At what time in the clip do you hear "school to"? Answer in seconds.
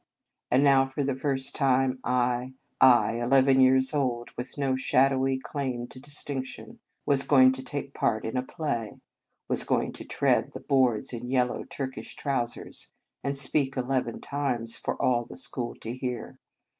15.37-15.95